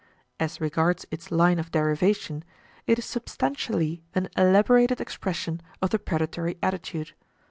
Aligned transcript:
As 0.39 0.59
regards 0.59 1.05
its 1.11 1.29
line 1.29 1.59
of 1.59 1.69
derivation, 1.69 2.43
it 2.87 2.97
is 2.97 3.05
substantially 3.05 4.01
an 4.15 4.29
elaborated 4.35 4.99
expression 4.99 5.61
of 5.79 5.91
the 5.91 5.99
predatory 5.99 6.57
attitude. 6.63 7.13